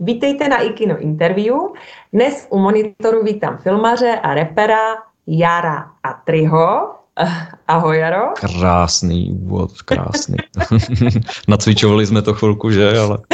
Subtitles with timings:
[0.00, 1.56] Vítejte na Ikino Interview.
[2.12, 6.94] Dnes u monitoru vítám filmaře a repera Jara Atriho.
[7.68, 8.32] Ahoj, Jaro.
[8.34, 10.36] Krásný úvod, krásný.
[11.48, 12.98] Nacvičovali jsme to chvilku, že?
[12.98, 13.18] Ale...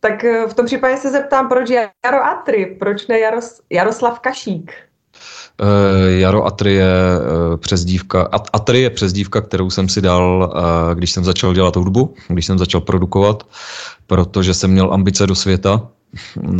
[0.00, 4.72] tak eh, v tom případě se zeptám, proč Jaro Atri, proč ne Jaros, Jaroslav Kašík?
[5.62, 6.94] Uh, Jaro Atri je
[7.50, 11.76] uh, přezdívka, At, Atri je přezdívka, kterou jsem si dal, uh, když jsem začal dělat
[11.76, 13.46] hudbu, když jsem začal produkovat,
[14.06, 15.82] protože jsem měl ambice do světa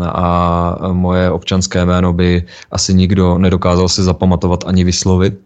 [0.02, 5.40] a moje občanské jméno by asi nikdo nedokázal si zapamatovat ani vyslovit.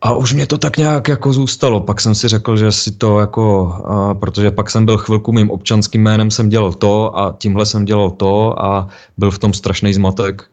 [0.00, 1.80] A už mě to tak nějak jako zůstalo.
[1.80, 5.50] Pak jsem si řekl, že si to jako, a, protože pak jsem byl chvilku mým
[5.50, 9.94] občanským jménem, jsem dělal to a tímhle jsem dělal to a byl v tom strašný
[9.94, 10.44] zmatek.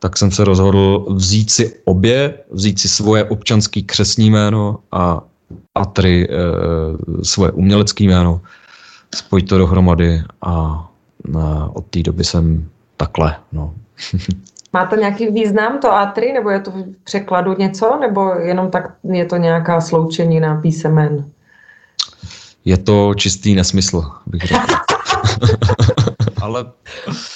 [0.00, 5.22] Tak jsem se rozhodl vzít si obě, vzít si svoje občanský křesní jméno a
[5.74, 6.36] Atry e,
[7.24, 8.40] svoje umělecké jméno,
[9.14, 10.86] spojit to dohromady a
[11.38, 13.36] a od té doby jsem takhle.
[13.52, 13.74] No.
[14.72, 18.94] Má to nějaký význam, to A3, nebo je to v překladu něco, nebo jenom tak
[19.02, 21.24] je to nějaká sloučenina písemen?
[22.64, 24.74] Je to čistý nesmysl, bych řekl.
[26.50, 26.72] Ale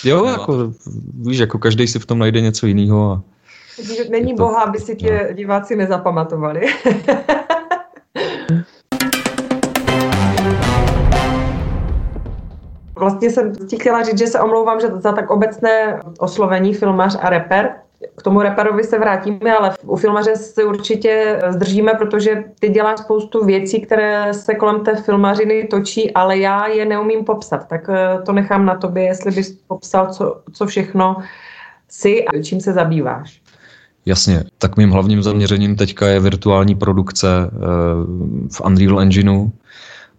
[0.04, 0.72] jo, jako,
[1.20, 3.12] víš, jako každý si v tom najde něco jiného.
[3.12, 3.22] A
[4.10, 5.34] Není to, boha, aby si tě no.
[5.34, 6.60] diváci nezapamatovali.
[12.94, 17.30] Vlastně jsem ti chtěla říct, že se omlouvám že za tak obecné oslovení filmař a
[17.30, 17.74] reper.
[18.16, 23.44] K tomu reperovi se vrátíme, ale u filmaře se určitě zdržíme, protože ty děláš spoustu
[23.44, 27.69] věcí, které se kolem té filmařiny točí, ale já je neumím popsat.
[27.69, 31.16] Tak eh, to nechám na tobě, jestli bys popsal, co, co všechno
[31.88, 33.41] si a čím se zabýváš.
[34.06, 37.58] Jasně, tak mým hlavním zaměřením teďka je virtuální produkce eh,
[38.52, 39.50] v Unreal Engineu,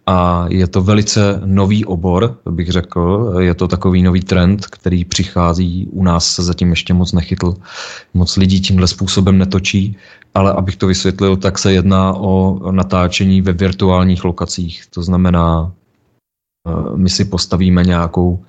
[0.06, 3.34] a je to velice nový obor, bych řekl.
[3.38, 5.88] Je to takový nový trend, který přichází.
[5.90, 7.54] U nás se zatím ještě moc nechytl.
[8.14, 9.96] Moc lidí tímhle způsobem netočí,
[10.34, 14.82] ale abych to vysvětlil, tak se jedná o natáčení ve virtuálních lokacích.
[14.90, 15.72] To znamená,
[16.68, 18.44] eh, my si postavíme nějakou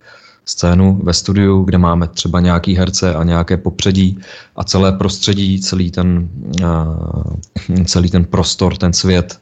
[0.45, 4.19] scénu ve studiu, kde máme třeba nějaký herce a nějaké popředí
[4.55, 6.29] a celé prostředí, celý ten,
[6.61, 9.39] eh, celý ten prostor, ten svět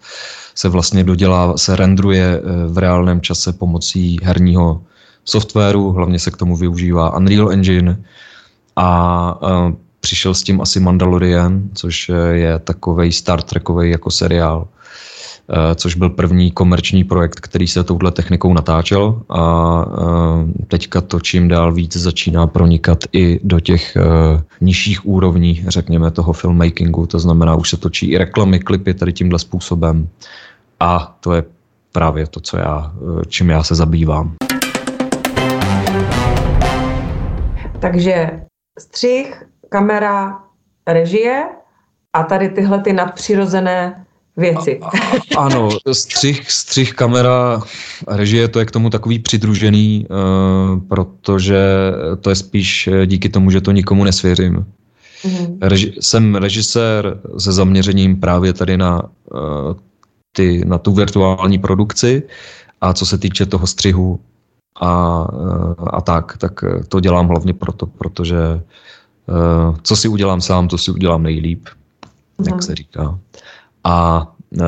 [0.56, 4.82] se vlastně dodělá, se rendruje eh, v reálném čase pomocí herního
[5.26, 8.04] softwaru, hlavně se k tomu využívá Unreal Engine.
[8.76, 14.68] A uh, přišel s tím asi Mandalorian, což je takový Star Trekový jako seriál,
[15.76, 19.22] což byl první komerční projekt, který se touhle technikou natáčel.
[19.30, 19.86] A
[20.68, 23.98] teďka to čím dál víc začíná pronikat i do těch
[24.62, 29.40] nižších úrovní, řekněme, toho filmmakingu, to znamená, už se točí i reklamy, klipy tady tímhle
[29.40, 30.08] způsobem.
[30.80, 31.44] A to je
[31.92, 32.94] právě to, co já,
[33.28, 34.36] čím já se zabývám.
[37.80, 38.32] Takže
[38.80, 40.40] střih, kamera,
[40.88, 41.46] režie
[42.14, 44.06] a tady tyhle ty nadpřirozené
[44.38, 44.80] věci.
[44.82, 44.88] A,
[45.38, 47.62] a, ano, střih, střih, kamera,
[48.08, 51.58] režie, to je k tomu takový přidružený, uh, protože
[52.22, 54.66] to je spíš díky tomu, že to nikomu nesvěřím.
[55.24, 55.58] Mm-hmm.
[55.62, 59.40] Reži, jsem režisér se zaměřením právě tady na uh,
[60.36, 62.24] ty, na tu virtuální produkci
[62.82, 64.20] a co se týče toho střihu
[64.82, 65.24] a,
[65.88, 70.92] a tak, tak to dělám hlavně proto, protože eh, co si udělám sám, to si
[70.92, 71.66] udělám nejlíp,
[72.38, 72.46] mm.
[72.48, 73.20] jak se říká.
[73.84, 74.28] A
[74.62, 74.66] eh,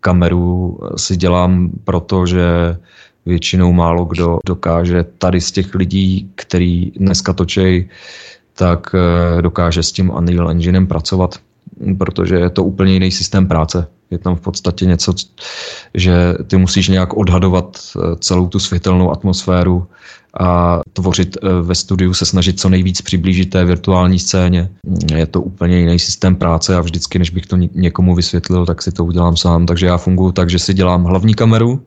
[0.00, 2.76] kameru si dělám proto, že
[3.26, 7.88] většinou málo kdo dokáže tady z těch lidí, který dneska točej,
[8.54, 11.38] tak eh, dokáže s tím Unreal Enginem pracovat,
[11.98, 13.86] protože je to úplně jiný systém práce.
[14.12, 15.14] Je tam v podstatě něco,
[15.94, 19.86] že ty musíš nějak odhadovat eh, celou tu světelnou atmosféru
[20.40, 24.68] a tvořit eh, ve studiu, se snažit co nejvíc přiblížit té virtuální scéně.
[25.14, 28.92] Je to úplně jiný systém práce a vždycky, než bych to někomu vysvětlil, tak si
[28.92, 29.66] to udělám sám.
[29.66, 31.80] Takže já funguji tak, že si dělám hlavní kameru,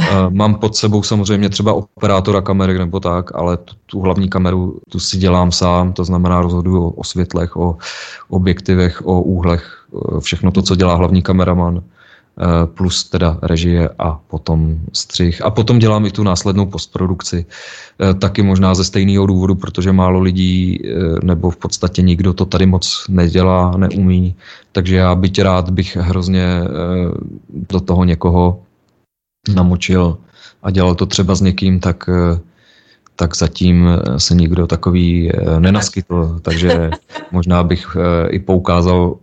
[0.00, 4.80] eh, Mám pod sebou samozřejmě třeba operátora kamery nebo tak, ale tu, tu hlavní kameru
[4.90, 7.76] tu si dělám sám, to znamená rozhoduju o světlech, o
[8.28, 9.83] objektivech, o úhlech,
[10.20, 15.44] všechno to, co dělá hlavní kameraman, eh, plus teda režie a potom střih.
[15.44, 17.46] A potom dělám i tu následnou postprodukci.
[18.00, 20.90] Eh, taky možná ze stejného důvodu, protože málo lidí eh,
[21.22, 24.34] nebo v podstatě nikdo to tady moc nedělá, neumí.
[24.72, 26.44] Takže já byť rád bych hrozně
[27.48, 28.62] do toho někoho
[29.54, 30.18] namočil
[30.62, 32.10] a dělal to třeba s někým, tak
[33.16, 33.88] tak zatím
[34.18, 36.90] se nikdo takový nenaskytl, takže
[37.32, 37.96] možná bych
[38.30, 39.22] i poukázal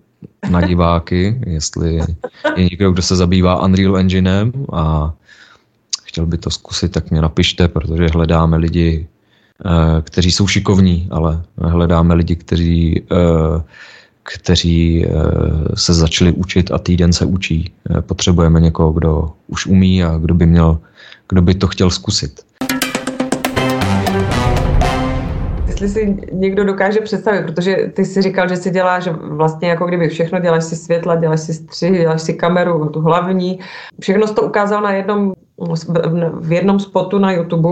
[0.50, 2.06] na diváky, jestli je
[2.58, 5.14] někdo, kdo se zabývá Unreal Enginem a
[6.04, 9.08] chtěl by to zkusit, tak mě napište, protože hledáme lidi,
[9.66, 13.62] eh, kteří jsou šikovní, ale hledáme lidi, kteří, eh,
[14.24, 15.06] kteří
[15.74, 17.74] se začali učit a týden se učí.
[18.02, 20.80] Potřebujeme někoho, kdo už umí a kdo by, měl,
[21.30, 22.51] kdo by to chtěl zkusit.
[25.82, 30.10] Jestli si někdo dokáže představit, protože ty si říkal, že si děláš vlastně jako kdyby
[30.10, 33.60] všechno, děláš si světla, děláš si střih, děláš si kameru, tu hlavní.
[34.02, 35.34] Všechno jsi to ukázal na jednom,
[36.40, 37.70] v jednom spotu na YouTube,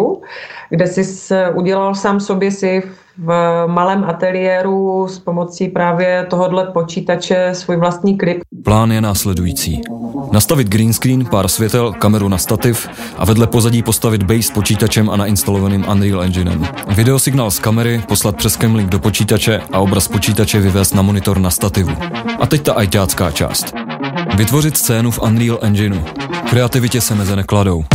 [0.69, 2.83] kde jsi udělal sám sobě si
[3.17, 8.41] v malém ateliéru s pomocí právě tohohle počítače svůj vlastní klip.
[8.63, 9.81] Plán je následující.
[10.31, 15.09] Nastavit green screen, pár světel, kameru na stativ a vedle pozadí postavit base s počítačem
[15.09, 16.67] a nainstalovaným Unreal Enginem.
[16.95, 21.49] Videosignál z kamery poslat přes Camlink do počítače a obraz počítače vyvést na monitor na
[21.49, 21.91] stativu.
[22.39, 23.88] A teď ta ajťácká část.
[24.35, 26.03] Vytvořit scénu v Unreal Engineu.
[26.49, 27.85] Kreativitě se meze nekladou.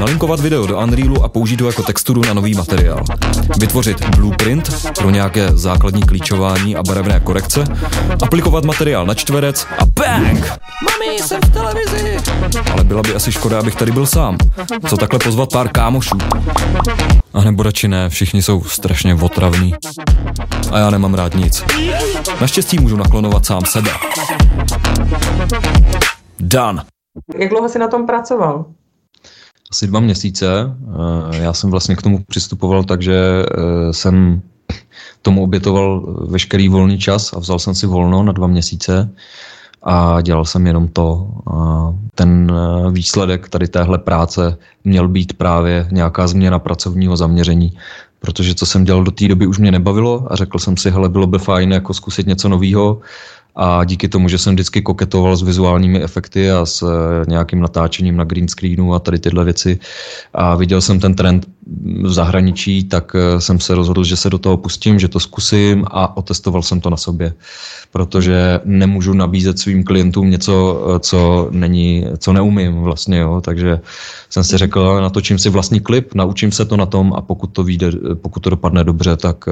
[0.00, 3.04] Nalinkovat video do Unrealu a použít ho jako texturu na nový materiál.
[3.60, 7.64] Vytvořit blueprint pro nějaké základní klíčování a barevné korekce.
[8.22, 10.52] Aplikovat materiál na čtverec a bang!
[10.84, 12.16] Mami, jsem v televizi!
[12.72, 14.36] Ale byla by asi škoda, abych tady byl sám.
[14.88, 16.18] Co takhle pozvat pár kámošů?
[17.34, 19.74] A nebo radši ne, všichni jsou strašně otravní.
[20.72, 21.64] A já nemám rád nic.
[22.40, 23.90] Naštěstí můžu naklonovat sám sebe.
[26.40, 26.82] Done.
[27.38, 28.64] Jak dlouho jsi na tom pracoval?
[29.70, 30.46] Asi dva měsíce.
[31.32, 34.42] Eh, já jsem vlastně k tomu přistupoval tak, že eh, jsem
[35.22, 36.00] tomu obětoval
[36.30, 39.10] veškerý volný čas a vzal jsem si volno na dva měsíce
[39.82, 41.28] a dělal jsem jenom to.
[41.52, 47.78] A ten eh, výsledek tady téhle práce měl být právě nějaká změna pracovního zaměření,
[48.20, 51.08] protože co jsem dělal do té doby už mě nebavilo a řekl jsem si, hele,
[51.08, 53.00] bylo by fajn jako zkusit něco nového
[53.56, 58.16] a díky tomu, že jsem vždycky koketoval s vizuálními efekty a s eh, nějakým natáčením
[58.16, 59.78] na green screenu a tady tyhle věci
[60.34, 61.46] a viděl jsem ten trend
[62.02, 65.84] v zahraničí, tak eh, jsem se rozhodl, že se do toho pustím, že to zkusím
[65.90, 67.34] a otestoval jsem to na sobě,
[67.92, 73.40] protože nemůžu nabízet svým klientům něco, eh, co není, co neumím vlastně, jo.
[73.44, 73.80] takže
[74.30, 77.64] jsem si řekl, natočím si vlastní klip, naučím se to na tom a pokud to
[77.64, 79.44] vyjde, pokud to dopadne dobře, tak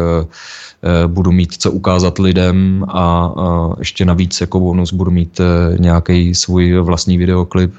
[1.07, 3.35] budu mít co ukázat lidem a
[3.79, 5.41] ještě navíc jako bonus budu mít
[5.79, 7.75] nějaký svůj vlastní videoklip,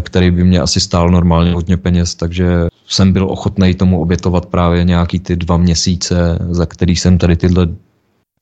[0.00, 4.84] který by mě asi stál normálně hodně peněz, takže jsem byl ochotný tomu obětovat právě
[4.84, 7.68] nějaký ty dva měsíce, za který jsem tady tyhle,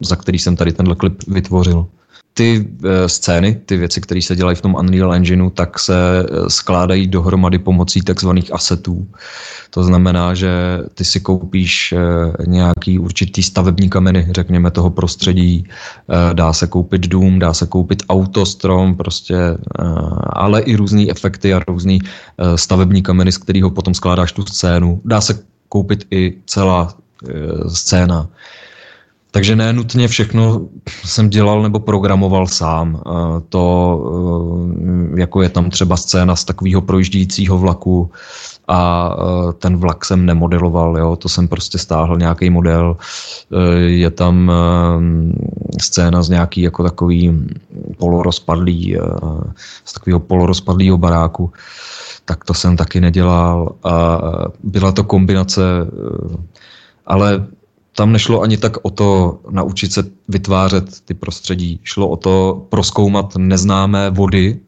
[0.02, 1.86] za který jsem tady tenhle klip vytvořil
[2.36, 6.50] ty e, scény, ty věci, které se dělají v tom Unreal Engineu, tak se e,
[6.50, 9.06] skládají dohromady pomocí takzvaných asetů.
[9.70, 10.50] To znamená, že
[10.94, 11.98] ty si koupíš e,
[12.46, 15.64] nějaký určitý stavební kameny, řekněme toho prostředí,
[16.32, 19.36] dá se koupit dům, dá se koupit auto, strom, prostě,
[20.22, 21.98] ale i různé efekty a různé
[22.56, 25.00] stavební kameny, z kterého potom skládáš tu scénu.
[25.04, 25.38] Dá se
[25.68, 26.94] koupit i celá
[27.68, 28.28] scéna.
[29.36, 30.60] Takže ne nutně všechno
[31.04, 33.02] jsem dělal nebo programoval sám.
[33.48, 33.64] To,
[35.14, 38.10] eh, jako je tam třeba scéna z takového projíždějícího vlaku
[38.68, 42.96] a eh, ten vlak jsem nemodeloval, jo, to jsem prostě stáhl nějaký model.
[42.96, 44.52] Eh, je tam
[45.80, 47.48] scéna z nějaký jako takový
[47.98, 48.96] polorozpadlý,
[49.84, 51.52] z takového polorozpadlého baráku
[52.24, 53.74] tak to jsem taky nedělal.
[53.84, 54.18] A
[54.62, 55.62] byla to kombinace,
[57.06, 57.46] ale
[57.96, 61.80] tam nešlo ani tak o to naučit se vytvářet ty prostředí.
[61.82, 64.60] Šlo o to proskoumat neznámé vody,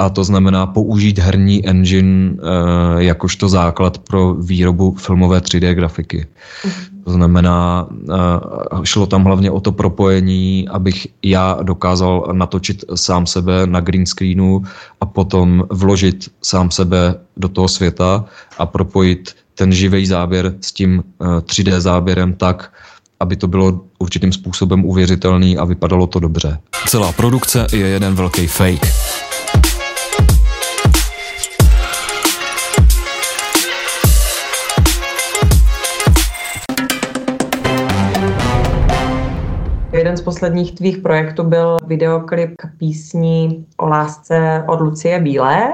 [0.00, 6.26] a to znamená použít herní engine e, jakožto základ pro výrobu filmové 3D grafiky.
[6.64, 6.70] Mm.
[7.04, 8.16] To znamená, e,
[8.84, 14.62] šlo tam hlavně o to propojení, abych já dokázal natočit sám sebe na green screenu
[15.00, 18.24] a potom vložit sám sebe do toho světa
[18.58, 22.72] a propojit ten živý záběr s tím 3D eh, záběrem tak,
[23.20, 26.58] aby to bylo určitým způsobem uvěřitelný a vypadalo to dobře.
[26.88, 28.86] Celá produkce je jeden velký fake.
[39.92, 45.72] Jeden z posledních tvých projektů byl videoklip k písni o lásce od Lucie Bílé.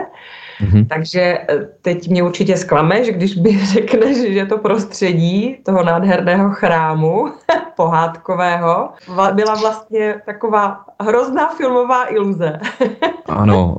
[0.61, 0.87] Mm-hmm.
[0.87, 7.33] Takže eh, teď mě určitě zklameš, když by řekneš, že to prostředí toho nádherného chrámu
[7.77, 8.89] pohádkového
[9.33, 12.59] byla vlastně taková hrozná filmová iluze.
[13.29, 13.77] Ano,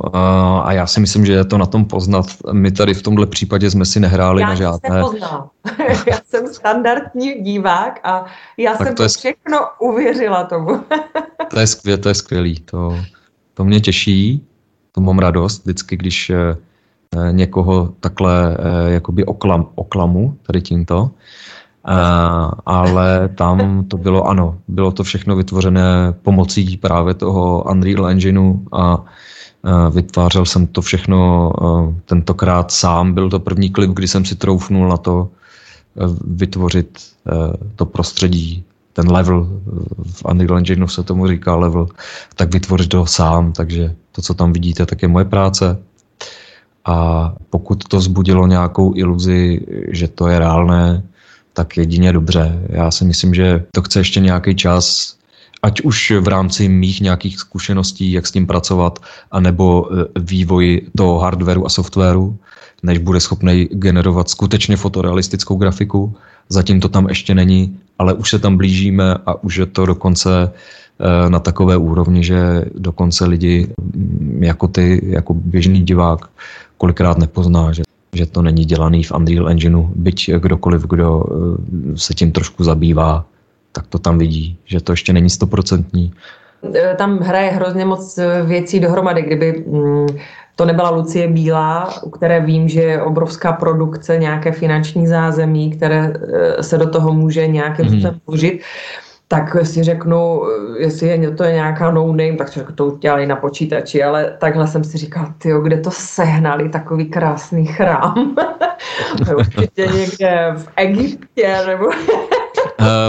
[0.68, 2.26] a já si myslím, že je to na tom poznat.
[2.52, 5.00] My tady v tomhle případě jsme si nehráli já na žádné.
[5.00, 8.26] Já já jsem standardní divák a
[8.58, 9.10] já tak jsem to je...
[9.10, 10.84] všechno uvěřila tomu.
[11.50, 12.60] to je skvělé, to je skvělý.
[12.60, 12.98] To,
[13.54, 14.48] to mě těší,
[14.92, 16.56] to mám radost vždycky, když eh,
[17.32, 21.02] někoho takhle eh, jakoby oklam, oklamu tady tímto.
[21.02, 28.60] Uh, ale tam to bylo, ano, bylo to všechno vytvořené pomocí právě toho Unreal Engineu
[28.72, 29.04] a
[29.92, 31.52] vytvářel jsem to všechno
[32.06, 33.14] tentokrát sám.
[33.14, 35.30] Byl to první klip, kdy jsem si troufnul na to
[36.28, 37.00] vytvořit
[37.76, 39.48] to prostředí, ten level,
[40.12, 41.88] v Unreal Engineu se tomu říká level,
[42.36, 45.78] tak vytvořit to sám, takže to, co tam vidíte, tak je moje práce.
[46.88, 51.04] A pokud to zbudilo nějakou iluzi, že to je reálné,
[51.54, 52.60] tak jedině dobře.
[52.70, 55.16] Já si myslím, že to chce ještě nějaký čas,
[55.62, 59.00] ať už v rámci mých nějakých zkušeností, jak s tím pracovat,
[59.32, 62.38] anebo e, vývoj toho hardwareu a softwaru,
[62.84, 66.16] než bude schopný generovat skutečně fotorealistickou grafiku.
[66.50, 70.30] Zatím to tam ještě není, ale už se tam blížíme a už je to dokonce
[70.46, 73.68] e, na takové úrovni, že dokonce lidi
[74.40, 76.30] jako ty, jako běžný divák,
[76.78, 77.84] kolikrát nepozná, že
[78.18, 83.26] že to není dělaný v Unreal Engineu, byť kdokoliv, kdo eh, se tím trošku zabývá,
[83.72, 86.14] tak to tam vidí, že to ještě není stoprocentní.
[86.74, 90.08] Eh, tam hraje hrozně moc eh, věcí dohromady, kdyby mm,
[90.56, 96.14] to nebyla Lucie Bílá, u které vím, že je obrovská produkce, nějaké finanční zázemí, které
[96.62, 97.94] se do toho může nějakým mhm.
[97.94, 98.22] způsobem mm.
[98.28, 98.62] vložit
[99.28, 100.42] tak si řeknu,
[100.78, 104.84] jestli je to je nějaká no name, tak to udělali na počítači, ale takhle jsem
[104.84, 108.36] si říkal, ty kde to sehnali, takový krásný chrám.
[109.38, 111.86] Určitě někde v Egyptě, nebo...
[111.86, 111.94] uh,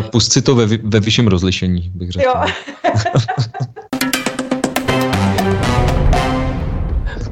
[0.13, 2.29] pust si to ve, ve vyšším rozlišení, bych řekl.
[2.29, 2.35] Jo.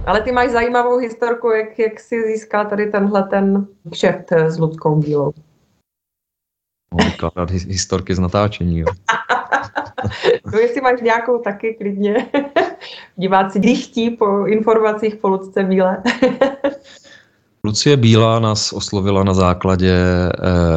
[0.07, 4.97] Ale ty máš zajímavou historku, jak, jak jsi získal tady tenhle ten kšeft s Ludskou
[4.97, 5.33] Bílou
[7.05, 8.79] vykládat historky z natáčení.
[8.79, 8.87] Jo.
[10.53, 12.27] no jestli máš nějakou taky klidně.
[13.17, 16.03] Diváci dychtí po informacích po Lucce Bílé.
[17.65, 20.33] Lucie Bílá nás oslovila na základě eh,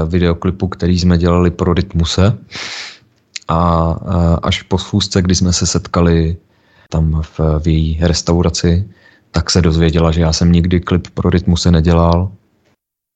[0.05, 2.37] videoklipu, který jsme dělali pro Rytmuse.
[3.47, 6.37] A eh, až po schůzce, kdy jsme se setkali
[6.89, 8.89] tam v, v její restauraci,
[9.31, 12.31] tak se dozvěděla, že já jsem nikdy klip pro Rytmuse nedělal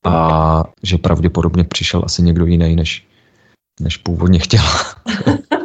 [0.04, 3.08] a že pravděpodobně přišel asi někdo jiný, než,
[3.82, 4.80] než původně chtěla.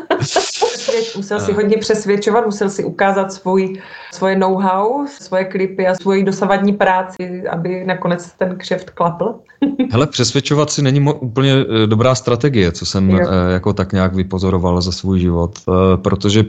[1.17, 3.81] musel si hodně přesvědčovat, musel si ukázat svůj,
[4.13, 9.35] svoje know-how, svoje klipy a svoji dosavadní práci, aby nakonec ten kšeft klapl.
[9.93, 13.19] Hele, přesvědčovat si není mo- úplně eh, dobrá strategie, co jsem jo.
[13.21, 16.45] Eh, jako tak nějak vypozoroval za svůj život, eh, protože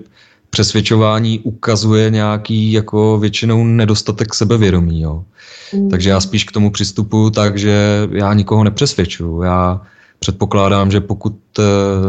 [0.49, 5.01] přesvědčování ukazuje nějaký jako většinou nedostatek sebevědomí.
[5.01, 5.23] Jo.
[5.73, 5.89] Mm.
[5.89, 9.41] Takže já spíš k tomu přistupuju tak, že já nikoho nepřesvědčuju.
[9.41, 9.81] Já
[10.19, 11.63] předpokládám, že pokud eh,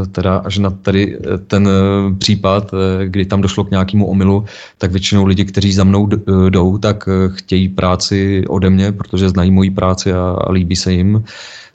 [0.06, 2.70] teda až na tady eh, ten eh, případ,
[3.04, 4.44] kdy tam došlo k nějakému omylu,
[4.78, 6.08] tak většinou lidi, kteří za mnou
[6.48, 11.24] jdou, tak chtějí práci ode mě, protože znají moji práci a, a líbí se jim.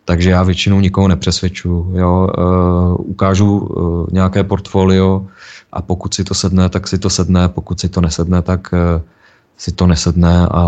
[0.05, 1.93] Takže já většinou nikoho nepřesvědčuju.
[1.97, 2.29] Jo.
[2.97, 3.69] ukážu
[4.11, 5.27] nějaké portfolio
[5.75, 8.73] a pokud si to sedne, tak si to sedne, pokud si to nesedne, tak
[9.57, 10.63] si to nesedne a,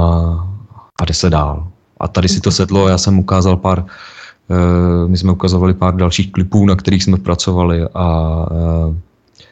[1.01, 1.67] a jde se dál.
[1.99, 6.31] A tady si to sedlo, já jsem ukázal pár, uh, my jsme ukazovali pár dalších
[6.31, 8.95] klipů, na kterých jsme pracovali a uh,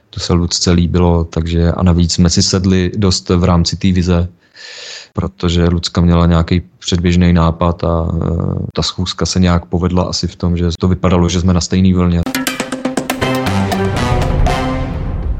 [0.09, 4.27] to se Lucce líbilo, takže a navíc jsme si sedli dost v rámci té vize,
[5.13, 8.07] protože Lucka měla nějaký předběžný nápad a
[8.73, 11.95] ta schůzka se nějak povedla asi v tom, že to vypadalo, že jsme na stejné
[11.95, 12.21] vlně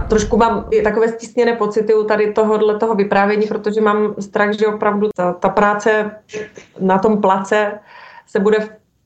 [0.08, 5.10] trošku mám takové stisněné pocity u tady tohohle toho vyprávění, protože mám strach, že opravdu
[5.16, 6.12] ta, ta práce
[6.80, 7.72] na tom place
[8.28, 8.58] se bude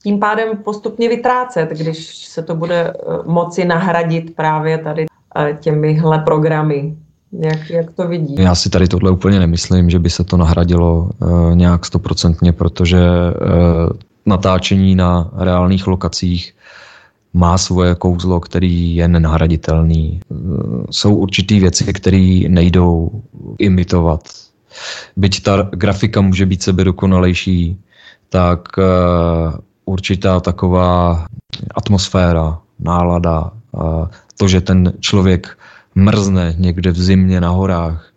[0.03, 2.93] tím pádem postupně vytrácet, když se to bude eh,
[3.25, 6.95] moci nahradit právě tady eh, těmihle programy.
[7.31, 8.35] Jak, jak to vidí?
[8.39, 12.99] Já si tady tohle úplně nemyslím, že by se to nahradilo uh, nějak stoprocentně, protože
[12.99, 13.89] uh,
[14.25, 16.53] natáčení na reálných lokacích
[17.33, 20.19] má svoje kouzlo, který je nenahraditelný.
[20.91, 23.21] Jsou určitý věci, které nejdou
[23.59, 24.21] imitovat.
[25.17, 27.77] Byť ta grafika může být sebedokonalejší,
[28.29, 28.83] tak eh,
[29.85, 31.25] určitá taková
[31.75, 33.51] atmosféra, nálada,
[34.37, 35.57] to, že ten člověk
[35.95, 38.11] mrzne někde v zimě na horách,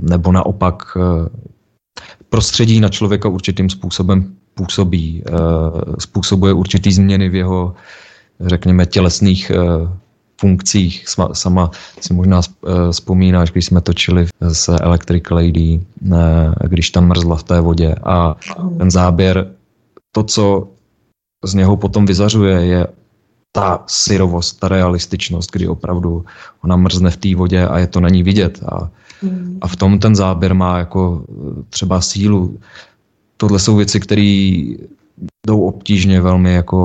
[0.00, 1.28] nebo naopak eh,
[2.28, 5.32] prostředí na člověka určitým způsobem působí, eh,
[5.98, 7.74] způsobuje určitý změny v jeho
[8.40, 9.88] řekněme, tělesných, eh,
[10.40, 11.08] funkcích.
[11.32, 12.40] Sama si možná
[12.90, 15.80] vzpomínáš, když jsme točili s Electric Lady,
[16.68, 18.36] když tam mrzla v té vodě a
[18.78, 19.46] ten záběr,
[20.12, 20.68] to, co
[21.44, 22.86] z něho potom vyzařuje, je
[23.52, 26.24] ta syrovost, ta realističnost, kdy opravdu
[26.64, 28.60] ona mrzne v té vodě a je to na ní vidět.
[28.68, 28.90] A,
[29.22, 29.58] hmm.
[29.60, 31.24] a v tom ten záběr má jako
[31.70, 32.58] třeba sílu.
[33.36, 34.22] Tohle jsou věci, které
[35.46, 36.76] jdou obtížně velmi jako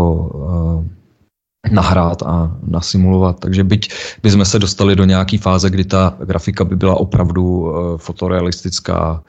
[1.72, 3.40] nahrát a nasimulovat.
[3.40, 7.98] Takže byť bychom se dostali do nějaké fáze, kdy ta grafika by byla opravdu uh,
[7.98, 9.24] fotorealistická,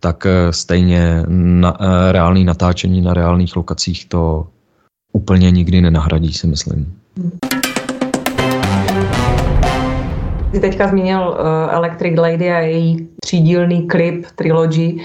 [0.00, 4.46] tak uh, stejně na, uh, reálný natáčení na reálných lokacích to
[5.12, 6.94] úplně nikdy nenahradí, si myslím.
[10.52, 11.36] Ty teďka zmínil
[11.70, 14.96] Electric Lady a její třídílný klip, trilogy.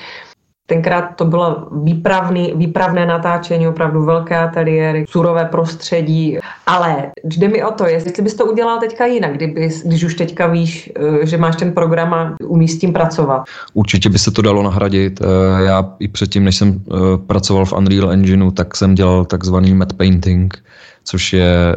[0.70, 7.72] Tenkrát to bylo výpravný, výpravné natáčení, opravdu velké ateliéry, surové prostředí, ale jde mi o
[7.72, 11.56] to, jestli bys to udělal teďka jinak, kdyby, když už teďka víš, eh, že máš
[11.56, 13.44] ten program a umíš s tím pracovat.
[13.74, 15.22] Určitě by se to dalo nahradit.
[15.22, 16.96] Eh, já i předtím, než jsem eh,
[17.28, 20.58] pracoval v Unreal Engineu, tak jsem dělal takzvaný matte painting,
[21.04, 21.76] což je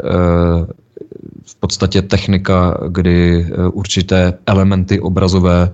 [1.47, 5.71] v podstatě technika, kdy eh, určité elementy obrazové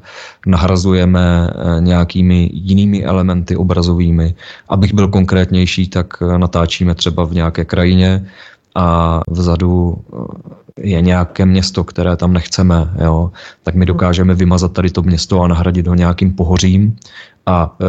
[0.47, 4.35] nahrazujeme eh, nějakými jinými elementy obrazovými.
[4.69, 8.26] Abych byl konkrétnější, tak eh, natáčíme třeba v nějaké krajině
[8.75, 9.97] a vzadu
[10.81, 15.49] je nějaké město, které tam nechceme, jo, tak my dokážeme vymazat tady to město a
[15.49, 16.97] nahradit ho nějakým pohořím
[17.47, 17.87] a e,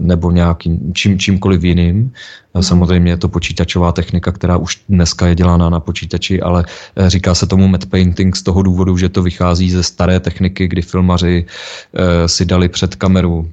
[0.00, 2.12] nebo nějakým čím, čímkoliv jiným.
[2.54, 2.62] Mhm.
[2.62, 6.64] Samozřejmě je to počítačová technika, která už dneska je dělána na počítači, ale
[6.96, 10.68] e, říká se tomu matte painting z toho důvodu, že to vychází ze staré techniky,
[10.68, 11.46] kdy filmaři
[11.94, 13.50] e, si dali před kameru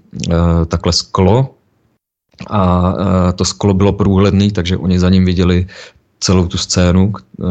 [0.68, 1.54] takhle sklo,
[2.50, 2.94] a
[3.36, 5.68] to sklo bylo průhledný, takže oni za ním viděli
[6.20, 7.44] celou tu scénu, eh,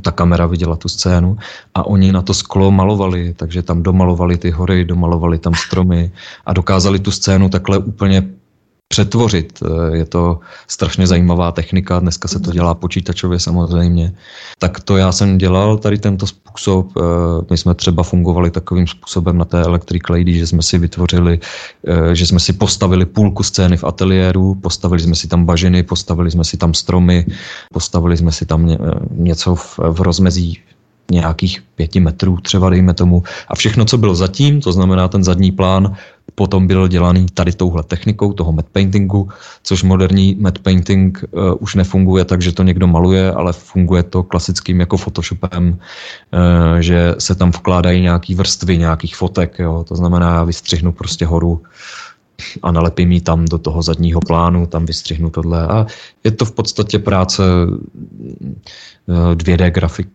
[0.00, 1.36] ta kamera viděla tu scénu
[1.74, 6.12] a oni na to sklo malovali, takže tam domalovali ty hory, domalovali tam stromy
[6.46, 8.22] a dokázali tu scénu takhle úplně
[8.94, 9.58] přetvořit.
[9.58, 14.14] Eh, je to strašně zajímavá technika, dneska se to dělá počítačově samozřejmě.
[14.58, 16.94] Tak to já jsem dělal tady tento způsob.
[16.94, 17.02] Eh,
[17.50, 22.14] my jsme třeba fungovali takovým způsobem na té Electric Lady, že jsme si vytvořili, eh,
[22.14, 26.44] že jsme si postavili půlku scény v ateliéru, postavili jsme si tam bažiny, postavili jsme
[26.46, 27.26] si tam stromy,
[27.74, 28.62] postavili jsme si tam
[29.10, 30.62] něco v, v rozmezí
[31.10, 33.22] nějakých pěti metrů třeba, dejme tomu.
[33.48, 35.96] A všechno, co bylo zatím, to znamená ten zadní plán,
[36.34, 39.28] potom byl dělaný tady touhle technikou, toho matte paintingu,
[39.62, 44.22] což moderní matte painting uh, už nefunguje tak, že to někdo maluje, ale funguje to
[44.22, 49.84] klasickým jako Photoshopem, uh, že se tam vkládají nějaký vrstvy nějakých fotek, jo?
[49.88, 51.62] to znamená, já vystřihnu prostě horu
[52.62, 55.66] a nalepím ji tam do toho zadního plánu, tam vystřihnu tohle.
[55.66, 55.86] A
[56.24, 57.42] je to v podstatě práce
[59.34, 60.08] 2D eh, grafik,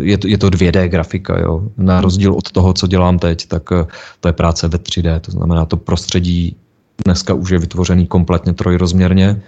[0.00, 1.62] je to, je to 2D grafika, jo.
[1.76, 3.86] Na rozdíl od toho, co dělám teď, tak eh,
[4.20, 6.56] to je práce ve 3D, to znamená, to prostředí
[7.04, 9.42] dneska už je vytvořený kompletně trojrozměrně,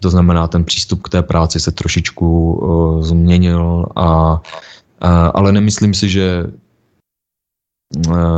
[0.00, 5.94] to znamená, ten přístup k té práci se trošičku uh, změnil, a, uh, ale nemyslím
[5.94, 6.44] si, že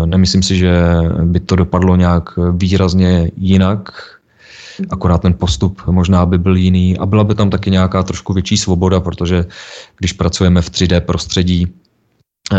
[0.04, 0.72] nemyslím si, že
[1.24, 3.92] by to dopadlo nějak výrazně jinak,
[4.90, 8.56] akorát ten postup možná by byl jiný a byla by tam taky nějaká trošku větší
[8.56, 9.44] svoboda, protože
[9.98, 11.68] když pracujeme v 3D prostředí,
[12.52, 12.58] eh,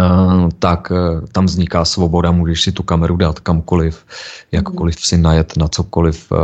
[0.59, 4.05] tak eh, tam vzniká svoboda, můžeš si tu kameru dát kamkoliv,
[4.51, 6.35] jakkoliv si najet na cokoliv eh,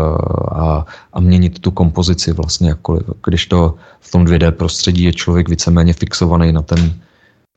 [0.51, 3.03] a, a měnit tu kompozici vlastně jakkoliv.
[3.25, 6.93] Když to v tom 2D prostředí je člověk víceméně fixovaný na ten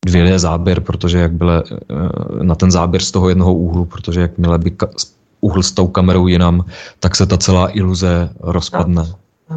[0.07, 1.63] 2D záběr, protože jak byle
[2.43, 4.77] na ten záběr z toho jednoho úhlu, protože jakmile by
[5.41, 6.65] uhl s tou kamerou jinam,
[7.01, 9.05] tak se ta celá iluze rozpadne.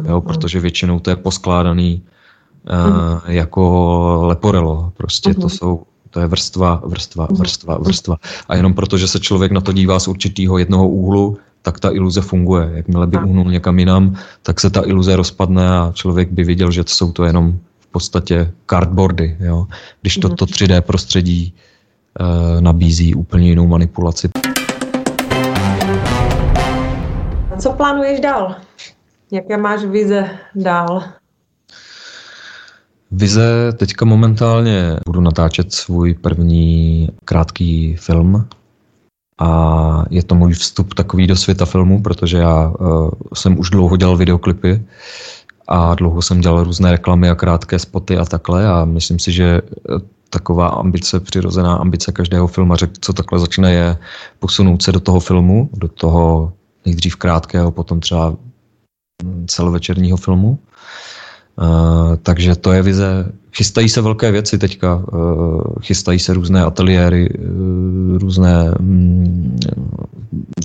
[0.08, 4.92] Jo, protože většinou to je poskládaný uh, jako leporelo.
[4.96, 5.50] Prostě to mhm.
[5.50, 7.36] jsou to je vrstva, vrstva, mhm.
[7.36, 8.16] vrstva, vrstva.
[8.48, 11.90] A jenom proto, že se člověk na to dívá z určitého jednoho úhlu, tak ta
[11.90, 12.70] iluze funguje.
[12.74, 16.84] Jakmile by uhnul někam jinam, tak se ta iluze rozpadne a člověk by viděl, že
[16.84, 17.58] to jsou to jenom
[17.96, 19.36] podstatě cardboardy.
[19.40, 19.66] Jo?
[20.00, 20.82] Když toto 3D mhm.
[20.82, 21.54] prostředí
[22.20, 24.28] uh, nabízí úplně jinou manipulaci.
[27.58, 28.54] Co plánuješ dál?
[29.32, 31.02] Jaké máš vize dál?
[33.10, 38.48] Vize teďka momentálně budu natáčet svůj první krátký film
[39.40, 39.50] a
[40.10, 44.16] je to můj vstup takový do světa filmu, protože já uh, jsem už dlouho dělal
[44.16, 44.84] videoklipy
[45.68, 49.62] a dlouho jsem dělal různé reklamy a krátké spoty a takhle a myslím si, že
[49.64, 53.96] eh, taková ambice, přirozená ambice každého filmaře, co takhle začne, je
[54.38, 56.52] posunout se do toho filmu, do toho
[56.86, 58.36] nejdřív krátkého, potom třeba
[59.46, 60.58] celovečerního filmu.
[61.56, 63.32] Uh, takže to je vize.
[63.52, 64.96] Chystají se velké věci teďka.
[65.12, 69.45] Uh, chystají se různé ateliéry, uh, různé um,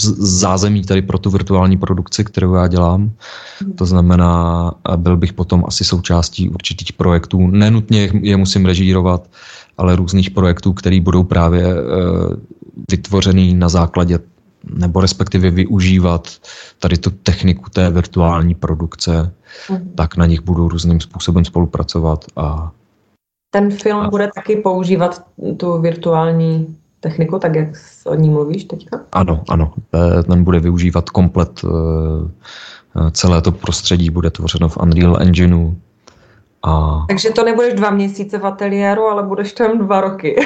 [0.06, 3.12] zázemí tady pro tu virtuální produkci, kterou já dělám.
[3.76, 7.48] To znamená, byl bych potom asi součástí určitých projektů.
[7.48, 9.30] Nenutně je musím režírovat,
[9.78, 11.82] ale různých projektů, které budou právě uh,
[12.92, 14.20] vytvořený na základě
[14.64, 16.28] nebo respektive využívat
[16.80, 19.34] tady tu techniku té virtuální produkce,
[19.70, 19.92] mm.
[19.96, 22.26] tak na nich budu různým způsobem spolupracovat.
[22.36, 22.72] A,
[23.54, 25.26] Ten film a, bude taky používat
[25.58, 27.68] tu virtuální techniku, tak jak
[28.06, 29.00] o ní mluvíš teďka?
[29.12, 29.74] Ano, ano.
[30.28, 35.74] Ten bude využívat komplet eh, celé to prostředí bude tvořeno v Unreal Engineu.
[36.64, 37.06] A...
[37.08, 40.36] Takže to nebudeš dva měsíce v ateliéru, ale budeš tam dva roky.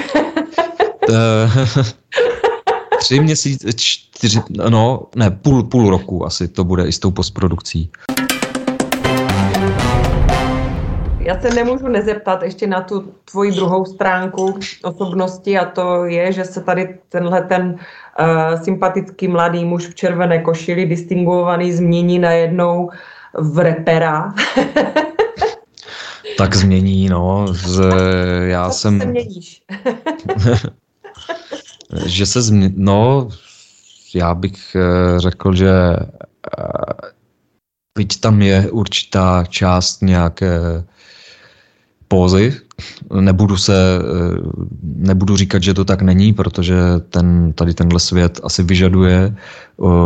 [2.99, 7.91] tři měsíce, čtyři, no, ne, půl, půl roku asi to bude i s tou postprodukcí.
[11.25, 16.45] Já se nemůžu nezeptat ještě na tu tvoji druhou stránku osobnosti a to je, že
[16.45, 17.75] se tady tenhle ten
[18.19, 22.89] uh, sympatický mladý muž v červené košili, distinguovaný, změní najednou
[23.33, 24.33] v repera.
[26.37, 27.47] tak změní, no.
[27.47, 27.81] Z,
[28.45, 28.99] já Co jsem...
[28.99, 29.63] se měníš?
[32.05, 32.71] že se změ...
[32.75, 33.29] No,
[34.15, 35.71] já bych eh, řekl, že
[37.97, 40.83] byť eh, tam je určitá část nějaké
[42.07, 42.53] pózy.
[43.19, 44.37] Nebudu se, eh,
[44.83, 46.75] nebudu říkat, že to tak není, protože
[47.09, 49.35] ten, tady tenhle svět asi vyžaduje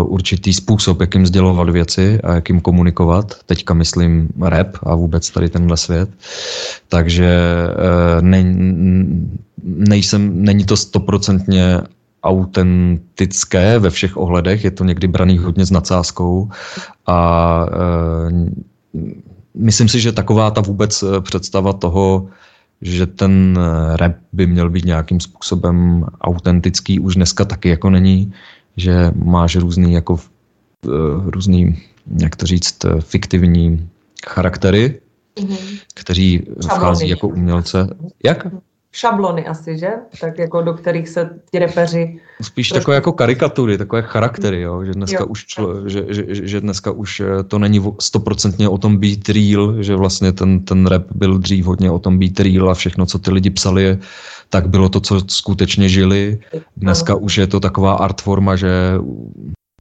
[0.04, 3.34] určitý způsob, jakým sdělovat věci a jakým komunikovat.
[3.46, 6.10] Teďka myslím rap a vůbec tady tenhle svět.
[6.88, 7.40] Takže
[8.22, 8.56] ne,
[9.64, 11.82] nejsem, není to stoprocentně
[12.24, 16.50] autentické ve všech ohledech, je to někdy braný hodně s nadsázkou
[17.08, 19.02] a e,
[19.60, 22.30] myslím si, že taková ta vůbec e, představa toho,
[22.82, 23.60] že ten
[23.95, 28.34] rap by měl být nějakým způsobem autentický, už dneska taky jako není,
[28.78, 30.89] že máš různý jako e,
[31.32, 31.78] různý,
[32.22, 33.89] jak to říct, fiktivní
[34.28, 35.00] charaktery,
[35.36, 35.80] mm-hmm.
[35.93, 37.95] kteří vchází jako umělce.
[38.24, 38.48] Jak?
[38.91, 39.89] Šablony asi, že?
[40.21, 42.19] Tak jako do kterých se ti repeři...
[42.41, 42.82] Spíš trošku...
[42.82, 44.84] takové jako karikatury, takové charaktery, jo?
[44.86, 45.25] Že, dneska jo.
[45.25, 49.84] Už člo, že, že, že, dneska už eh, to není stoprocentně o tom být real,
[49.84, 53.19] že vlastně ten, ten rap byl dřív hodně o tom být real a všechno, co
[53.19, 53.97] ty lidi psali,
[54.49, 56.39] tak bylo to, co skutečně žili.
[56.78, 58.69] Dneska už je to taková art forma, že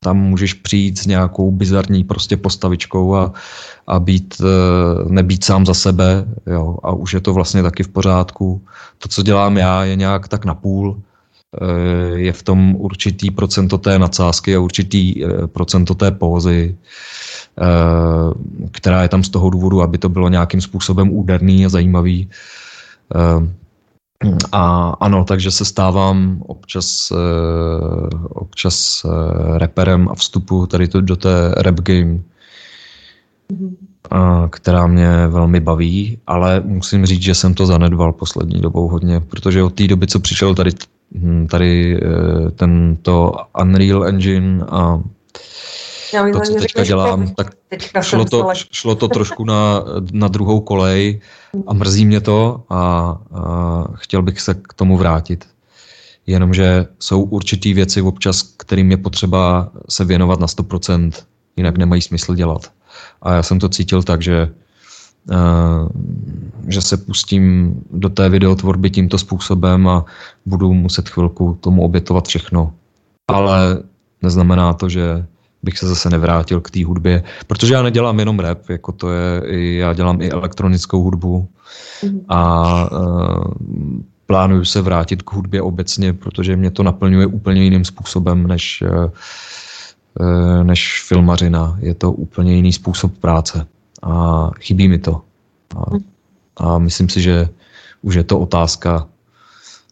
[0.01, 3.33] tam můžeš přijít s nějakou bizarní prostě postavičkou a,
[3.87, 4.45] a být, eh,
[5.09, 8.63] nebýt sám za sebe jo, a už je to vlastně taky v pořádku.
[8.99, 11.03] To, co dělám já, je nějak tak napůl.
[11.61, 16.77] Eh, je v tom určitý procento té nadsázky a určitý eh, procento té pózy,
[18.71, 22.31] která je tam z toho důvodu, aby to bylo nějakým způsobem úderný a zajímavý.
[24.53, 31.17] A ano, takže se stávám občas, eh, občas eh, reperem a vstupu tady to, do
[31.17, 32.21] té rap game,
[34.11, 39.21] a, která mě velmi baví, ale musím říct, že jsem to zanedbal poslední dobou hodně,
[39.21, 40.71] protože od té doby, co přišel tady,
[41.15, 45.03] hm, tady eh, tento Unreal Engine a
[46.15, 50.61] já to, co teďka dělám, tak teďka šlo, to, šlo to trošku na, na druhou
[50.61, 51.21] kolej
[51.67, 55.45] a mrzí mě to a, a chtěl bych se k tomu vrátit.
[56.27, 61.11] Jenomže jsou určitý věci občas, kterým je potřeba se věnovat na 100%,
[61.57, 62.73] jinak nemají smysl dělat.
[63.23, 64.49] A já jsem to cítil tak, že,
[65.31, 65.89] uh,
[66.69, 70.05] že se pustím do té videotvorby tímto způsobem a
[70.47, 72.73] budu muset chvilku tomu obětovat všechno.
[73.29, 73.83] Ale
[74.23, 75.27] neznamená to, že
[75.63, 79.43] bych se zase nevrátil k té hudbě, protože já nedělám jenom rap, jako to je,
[79.75, 81.49] já dělám i elektronickou hudbu
[82.05, 82.21] mhm.
[82.29, 83.45] a uh,
[84.27, 90.65] plánuju se vrátit k hudbě obecně, protože mě to naplňuje úplně jiným způsobem než, uh,
[90.65, 91.79] než filmařina.
[91.81, 93.67] Je to úplně jiný způsob práce
[94.03, 95.23] a chybí mi to.
[95.77, 96.05] A, mhm.
[96.57, 97.49] a myslím si, že
[98.03, 99.09] už je to otázka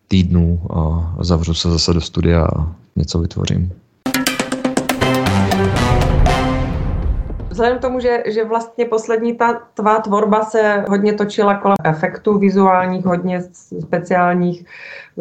[0.08, 3.72] týdnů a zavřu se zase do studia a něco vytvořím.
[7.56, 12.38] Vzhledem k tomu, že, že vlastně poslední ta tvá tvorba se hodně točila kolem efektů
[12.38, 13.42] vizuálních, hodně
[13.80, 14.64] speciálních,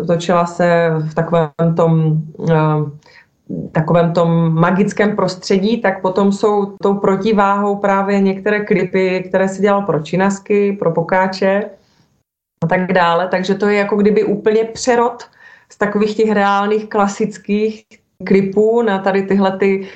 [0.07, 2.89] točila se v takovém tom uh,
[3.71, 9.81] takovém tom magickém prostředí, tak potom jsou tou protiváhou právě některé klipy, které si dělal
[9.81, 11.69] pro činasky, pro pokáče
[12.63, 13.27] a tak dále.
[13.27, 15.23] Takže to je jako kdyby úplně přerod
[15.71, 17.85] z takových těch reálných klasických
[18.25, 19.87] klipů na tady tyhle ty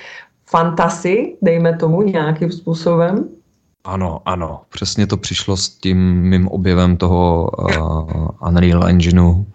[0.50, 3.30] fantasy, dejme tomu nějakým způsobem?
[3.84, 4.62] Ano, ano.
[4.70, 9.46] Přesně to přišlo s tím mým objevem toho uh, Unreal Engineu.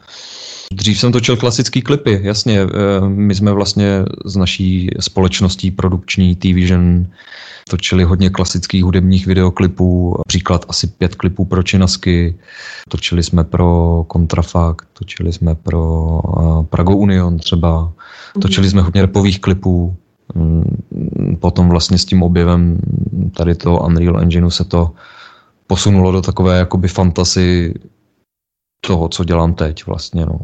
[0.72, 2.64] Dřív jsem točil klasický klipy, jasně.
[2.64, 2.70] Uh,
[3.08, 7.06] my jsme vlastně z naší společností produkční T-Vision
[7.70, 12.38] točili hodně klasických hudebních videoklipů, příklad asi pět klipů pro Činasky,
[12.88, 17.92] točili jsme pro Contrafakt, točili jsme pro uh, Prago Union třeba,
[18.42, 19.96] točili jsme hodně repových klipů,
[21.40, 22.78] potom vlastně s tím objevem
[23.36, 24.90] tady toho Unreal Engineu se to
[25.66, 27.74] posunulo do takové jakoby fantasy
[28.80, 30.40] toho, co dělám teď vlastně, no.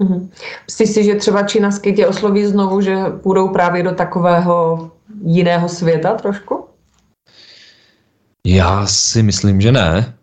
[0.00, 0.28] Mm-hmm.
[0.66, 4.90] Myslíš si, že třeba činasky tě osloví znovu, že půjdou právě do takového
[5.24, 6.64] jiného světa trošku?
[8.46, 10.14] Já si myslím, že ne.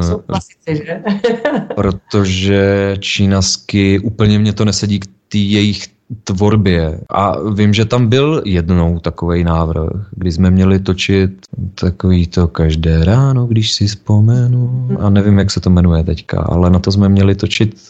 [0.00, 1.02] Jsou klasici, že?
[1.74, 7.00] protože čínasky úplně mě to nesedí k té jejich tvorbě.
[7.10, 11.30] A vím, že tam byl jednou takový návrh, kdy jsme měli točit
[11.74, 14.88] takový to každé ráno, když si vzpomenu.
[15.00, 17.80] A nevím, jak se to jmenuje teďka, ale na to jsme měli točit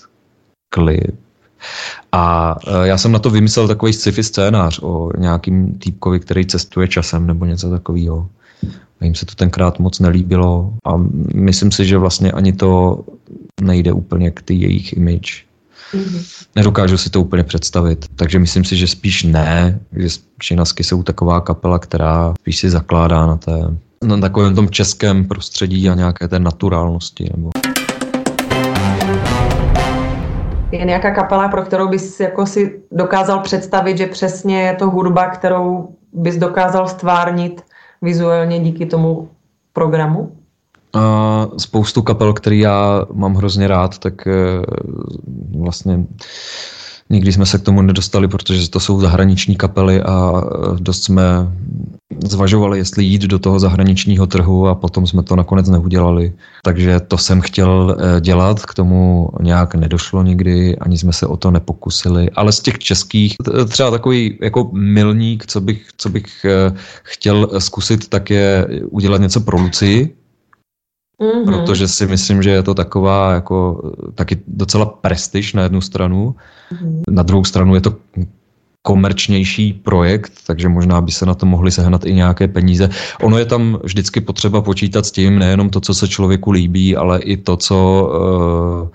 [0.69, 1.15] klip.
[2.13, 6.89] A e, já jsem na to vymyslel takový sci-fi scénář o nějakým týpkovi, který cestuje
[6.89, 8.29] časem nebo něco takového.
[9.01, 10.97] A jim se to tenkrát moc nelíbilo a
[11.35, 13.01] myslím si, že vlastně ani to
[13.61, 15.48] nejde úplně k té jejich image.
[15.95, 16.47] Mm-hmm.
[16.57, 21.41] Nedokážu si to úplně představit, takže myslím si, že spíš ne, že Činasky jsou taková
[21.41, 23.57] kapela, která spíš si zakládá na, té,
[24.03, 27.31] na takovém tom českém prostředí a nějaké té naturálnosti.
[27.37, 27.51] Nebo...
[30.73, 35.29] Je nějaká kapela, pro kterou bys jako si dokázal představit, že přesně je to hudba,
[35.29, 37.63] kterou bys dokázal stvárnit
[38.03, 39.29] vizuálně díky tomu
[39.73, 40.33] programu?
[40.93, 44.33] A spoustu kapel, který já mám hrozně rád, tak eh,
[45.59, 46.05] vlastně
[47.11, 51.23] nikdy jsme se k tomu nedostali, protože to jsou zahraniční kapely a eh, dost jsme
[52.29, 56.33] zvažovali, jestli jít do toho zahraničního trhu a potom jsme to nakonec neudělali.
[56.63, 61.37] Takže to jsem chtěl eh, dělat, k tomu nějak nedošlo nikdy, ani jsme se o
[61.37, 62.31] to nepokusili.
[62.31, 63.37] Ale z těch českých,
[63.69, 66.47] třeba takový jako milník, co bych, co bych
[67.03, 70.18] chtěl zkusit, tak je udělat něco pro Lucii,
[71.21, 71.45] Mm-hmm.
[71.45, 73.83] Protože si myslím, že je to taková jako
[74.15, 76.35] taky docela prestiž na jednu stranu.
[76.73, 77.03] Mm-hmm.
[77.11, 77.97] Na druhou stranu je to
[78.83, 82.89] komerčnější projekt, takže možná by se na to mohly sehnat i nějaké peníze.
[83.23, 87.19] Ono je tam vždycky potřeba počítat s tím, nejenom to, co se člověku líbí, ale
[87.21, 88.89] i to, co uh,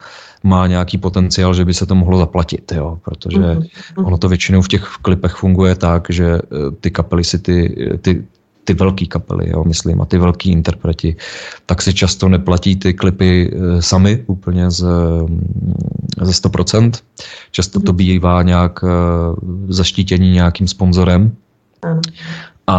[0.43, 2.97] má nějaký potenciál, že by se to mohlo zaplatit, jo?
[3.05, 4.07] protože mm-hmm.
[4.07, 8.25] ono to většinou v těch klipech funguje tak, že eh, ty kapely si ty, ty,
[8.63, 11.15] ty velké kapely, jo, myslím, a ty velký interpreti,
[11.65, 14.85] tak si často neplatí ty klipy e, sami úplně z,
[16.21, 16.91] ze 100%.
[17.51, 17.97] Často to mhm.
[17.97, 18.87] bývá nějak e,
[19.67, 21.35] zaštítění nějakým sponzorem.
[22.67, 22.77] A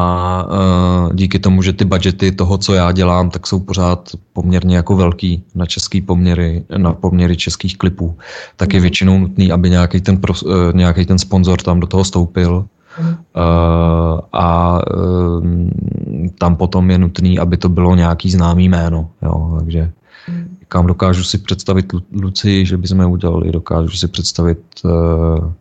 [1.11, 4.97] e, díky tomu, že ty budgety toho, co já dělám, tak jsou pořád poměrně jako
[4.97, 8.17] velký na český poměry, na poměry českých klipů,
[8.57, 8.83] tak je mhm.
[8.83, 10.21] většinou nutný, aby nějaký ten,
[10.73, 12.65] nějaký ten sponzor tam do toho stoupil
[14.33, 15.47] a uh,
[16.39, 19.11] tam potom je nutný, aby to bylo nějaký známý jméno.
[19.23, 19.93] Jo, takže
[20.69, 25.53] kam dokážu si představit Luci, že bychom udělali, dokážu si představit uh,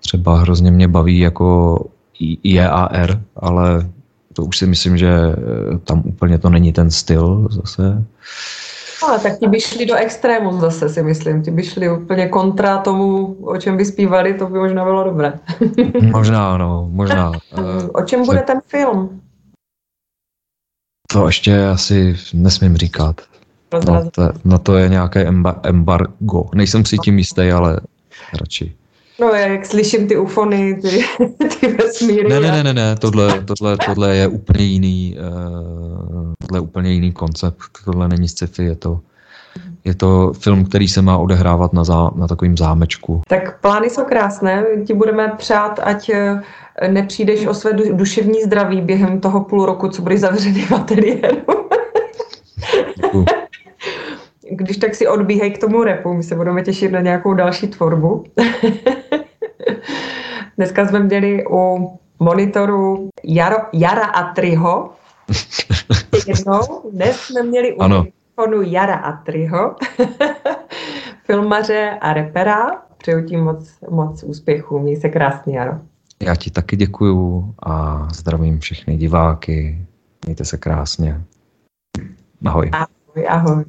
[0.00, 1.78] třeba hrozně mě baví jako
[2.18, 3.88] IEAR, ale
[4.32, 5.36] to už si myslím, že
[5.84, 8.04] tam úplně to není ten styl zase.
[9.02, 11.42] Ale tak ti by šli do extrému zase, si myslím.
[11.42, 15.38] Ti by šli úplně kontra tomu, o čem by zpívali, to by možná bylo dobré.
[16.12, 17.32] možná, no, možná.
[17.92, 19.20] o čem bude ten film?
[21.12, 23.20] To ještě asi nesmím říkat.
[23.86, 25.26] No, to, na to je nějaké
[25.62, 26.44] embargo.
[26.54, 27.80] Nejsem si tím jistý, ale
[28.40, 28.76] radši.
[29.20, 31.04] No, jak slyším ty ufony, ty,
[31.60, 32.28] ty vesmíry.
[32.28, 36.92] Ne, ne, ne, ne, ne, tohle, tohle, tohle je úplně jiný, uh, tohle je úplně
[36.92, 39.00] jiný koncept, tohle není sci-fi, je to,
[39.84, 43.22] je to film, který se má odehrávat na, zá, na takovým zámečku.
[43.28, 46.40] Tak plány jsou krásné, ti budeme přát, ať eh,
[46.88, 51.42] nepřijdeš o své duševní zdraví během toho půl roku, co budeš zavřený v ateliéru.
[54.50, 58.24] Když tak si odbíhej k tomu repu, my se budeme těšit na nějakou další tvorbu.
[60.56, 64.90] Dneska jsme měli u monitoru Jaro, Jara Atriho.
[66.26, 67.96] Jednou, dnes jsme měli u ano.
[67.96, 69.76] monitoru Jara Atriho,
[71.24, 72.82] filmaře a repera.
[72.98, 74.78] Přeju ti moc, moc úspěchů.
[74.78, 75.72] Měj se krásně, Jaro.
[76.22, 79.86] Já ti taky děkuju a zdravím všechny diváky.
[80.26, 81.20] Mějte se krásně.
[82.44, 82.70] Ahoj.
[82.72, 83.64] Ahoj, ahoj.